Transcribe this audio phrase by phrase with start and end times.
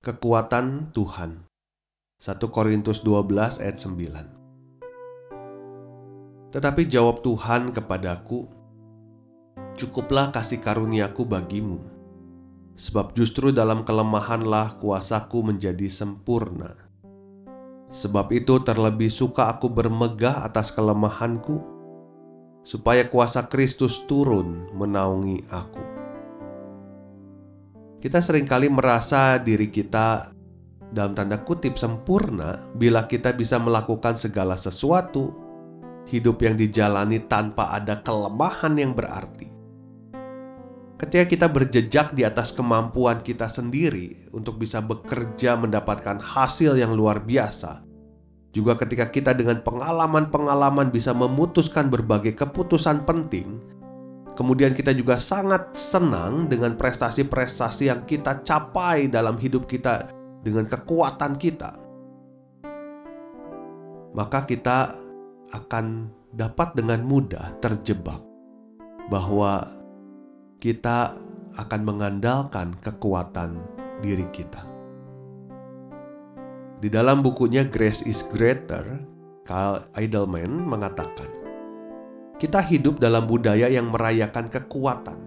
[0.00, 1.44] Kekuatan Tuhan.
[2.24, 8.48] 1 Korintus 12 ayat 9 Tetapi jawab Tuhan kepadaku
[9.76, 11.84] Cukuplah kasih karuniaku bagimu
[12.80, 16.72] Sebab justru dalam kelemahanlah kuasaku menjadi sempurna.
[17.92, 21.60] Sebab itu terlebih suka aku bermegah atas kelemahanku
[22.64, 25.89] Supaya kuasa Kristus turun menaungi aku
[28.00, 30.32] kita sering kali merasa diri kita
[30.88, 35.36] dalam tanda kutip sempurna bila kita bisa melakukan segala sesuatu,
[36.08, 39.52] hidup yang dijalani tanpa ada kelemahan yang berarti.
[40.96, 47.24] Ketika kita berjejak di atas kemampuan kita sendiri untuk bisa bekerja mendapatkan hasil yang luar
[47.24, 47.84] biasa,
[48.52, 53.60] juga ketika kita dengan pengalaman-pengalaman bisa memutuskan berbagai keputusan penting,
[54.40, 60.08] Kemudian kita juga sangat senang dengan prestasi-prestasi yang kita capai dalam hidup kita
[60.40, 61.76] dengan kekuatan kita.
[64.16, 64.96] Maka kita
[65.52, 68.16] akan dapat dengan mudah terjebak
[69.12, 69.60] bahwa
[70.56, 71.12] kita
[71.60, 73.60] akan mengandalkan kekuatan
[74.00, 74.64] diri kita.
[76.80, 79.04] Di dalam bukunya Grace is Greater,
[79.44, 81.49] Kyle Idleman mengatakan,
[82.40, 85.20] kita hidup dalam budaya yang merayakan kekuatan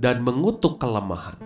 [0.00, 1.36] dan mengutuk kelemahan.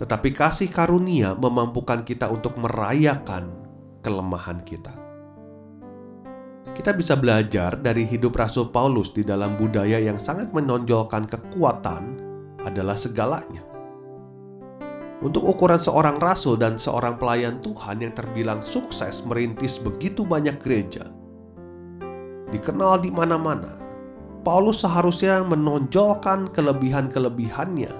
[0.00, 3.52] Tetapi kasih karunia memampukan kita untuk merayakan
[4.00, 4.96] kelemahan kita.
[6.72, 12.02] Kita bisa belajar dari hidup Rasul Paulus di dalam budaya yang sangat menonjolkan kekuatan
[12.64, 13.60] adalah segalanya.
[15.20, 21.06] Untuk ukuran seorang rasul dan seorang pelayan Tuhan yang terbilang sukses merintis begitu banyak gereja,
[22.54, 23.74] dikenal di mana-mana.
[24.46, 27.92] Paulus seharusnya menonjolkan kelebihan-kelebihannya.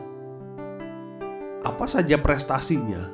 [1.66, 3.10] Apa saja prestasinya?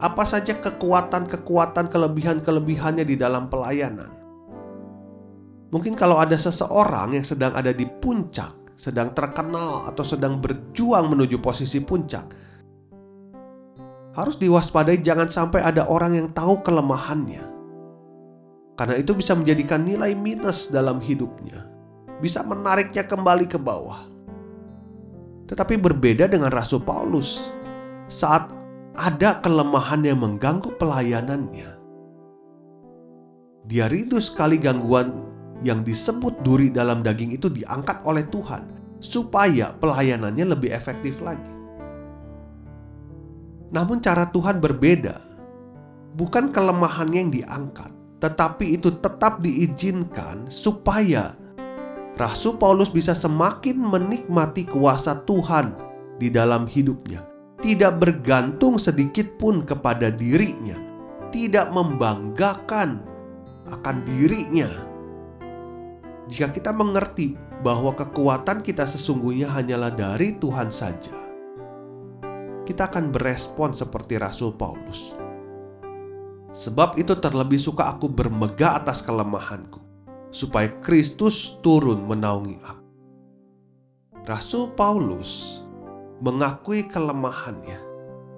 [0.00, 4.08] Apa saja kekuatan-kekuatan kelebihan-kelebihannya di dalam pelayanan?
[5.74, 11.42] Mungkin kalau ada seseorang yang sedang ada di puncak, sedang terkenal atau sedang berjuang menuju
[11.42, 12.26] posisi puncak,
[14.14, 17.51] harus diwaspadai jangan sampai ada orang yang tahu kelemahannya
[18.72, 21.68] karena itu bisa menjadikan nilai minus dalam hidupnya,
[22.24, 24.08] bisa menariknya kembali ke bawah.
[25.48, 27.52] Tetapi berbeda dengan Rasul Paulus,
[28.08, 28.48] saat
[28.96, 31.70] ada kelemahan yang mengganggu pelayanannya,
[33.68, 35.12] dia rindu sekali gangguan
[35.62, 41.52] yang disebut duri dalam daging itu diangkat oleh Tuhan, supaya pelayanannya lebih efektif lagi.
[43.72, 45.16] Namun, cara Tuhan berbeda,
[46.18, 51.34] bukan kelemahannya yang diangkat, tetapi itu tetap diizinkan supaya
[52.14, 55.74] Rasul Paulus bisa semakin menikmati kuasa Tuhan
[56.22, 57.26] di dalam hidupnya,
[57.58, 60.78] tidak bergantung sedikit pun kepada dirinya,
[61.34, 63.02] tidak membanggakan
[63.66, 64.70] akan dirinya.
[66.30, 67.34] Jika kita mengerti
[67.66, 71.16] bahwa kekuatan kita sesungguhnya hanyalah dari Tuhan saja,
[72.70, 75.21] kita akan berespon seperti Rasul Paulus
[76.52, 79.80] Sebab itu terlebih suka aku bermegah atas kelemahanku,
[80.28, 82.84] supaya Kristus turun menaungi aku.
[84.28, 85.64] Rasul Paulus
[86.20, 87.80] mengakui kelemahannya,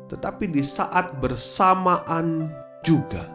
[0.06, 2.48] tetapi di saat bersamaan
[2.86, 3.34] juga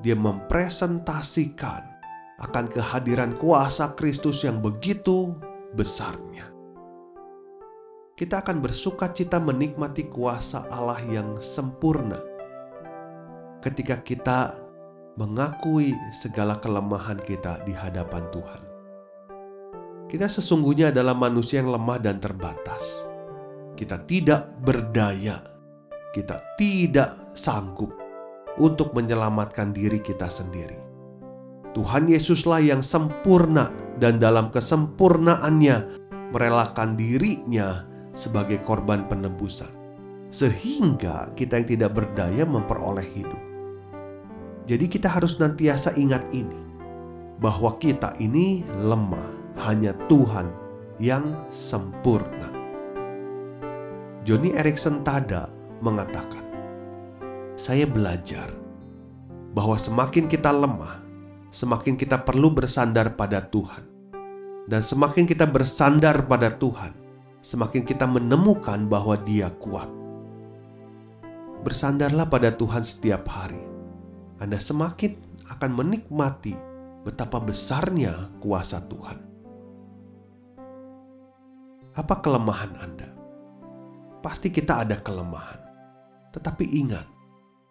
[0.00, 1.82] dia mempresentasikan
[2.42, 5.34] akan kehadiran kuasa Kristus yang begitu
[5.74, 6.46] besarnya.
[8.14, 12.31] Kita akan bersuka cita menikmati kuasa Allah yang sempurna
[13.62, 14.58] ketika kita
[15.14, 18.62] mengakui segala kelemahan kita di hadapan Tuhan.
[20.10, 23.08] Kita sesungguhnya adalah manusia yang lemah dan terbatas.
[23.78, 25.40] Kita tidak berdaya,
[26.12, 27.94] kita tidak sanggup
[28.60, 30.76] untuk menyelamatkan diri kita sendiri.
[31.72, 39.72] Tuhan Yesuslah yang sempurna dan dalam kesempurnaannya merelakan dirinya sebagai korban penebusan.
[40.28, 43.51] Sehingga kita yang tidak berdaya memperoleh hidup.
[44.62, 46.60] Jadi kita harus nantiasa ingat ini
[47.42, 50.46] bahwa kita ini lemah, hanya Tuhan
[51.02, 52.48] yang sempurna.
[54.22, 55.50] Johnny Erickson Tada
[55.82, 56.46] mengatakan,
[57.58, 58.54] "Saya belajar
[59.50, 61.02] bahwa semakin kita lemah,
[61.50, 63.82] semakin kita perlu bersandar pada Tuhan,
[64.70, 66.94] dan semakin kita bersandar pada Tuhan,
[67.42, 69.90] semakin kita menemukan bahwa Dia kuat."
[71.66, 73.71] Bersandarlah pada Tuhan setiap hari.
[74.42, 76.50] Anda semakin akan menikmati
[77.06, 79.18] betapa besarnya kuasa Tuhan.
[81.94, 83.06] Apa kelemahan Anda?
[84.18, 85.62] Pasti kita ada kelemahan.
[86.34, 87.06] Tetapi ingat,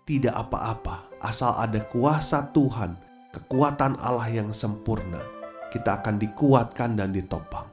[0.08, 2.96] tidak apa-apa asal ada kuasa Tuhan,
[3.36, 5.20] kekuatan Allah yang sempurna.
[5.76, 7.68] Kita akan dikuatkan dan ditopang.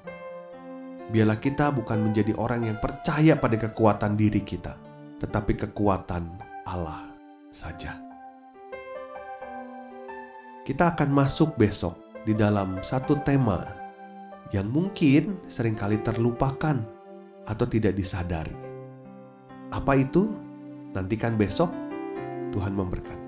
[1.15, 4.75] Biarlah kita bukan menjadi orang yang percaya pada kekuatan diri kita,
[5.23, 6.35] tetapi kekuatan
[6.67, 7.15] Allah
[7.55, 8.08] saja.
[10.69, 11.97] Kita akan masuk besok
[12.29, 13.65] di dalam satu tema
[14.53, 16.77] yang mungkin sering kali terlupakan
[17.49, 18.53] atau tidak disadari.
[19.73, 20.29] Apa itu?
[20.93, 21.73] Nantikan besok.
[22.53, 23.28] Tuhan memberkati.